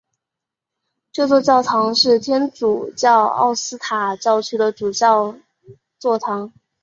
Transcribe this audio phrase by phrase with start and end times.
[1.11, 5.35] 这座教堂是天主教奥斯塔教区的主教
[5.99, 6.51] 座堂。